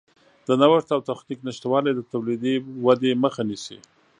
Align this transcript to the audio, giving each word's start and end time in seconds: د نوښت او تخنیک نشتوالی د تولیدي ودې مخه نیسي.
د 0.47 0.49
نوښت 0.61 0.89
او 0.95 1.01
تخنیک 1.09 1.39
نشتوالی 1.47 1.91
د 1.95 2.01
تولیدي 2.11 2.55
ودې 2.85 3.11
مخه 3.23 3.41
نیسي. 3.49 3.77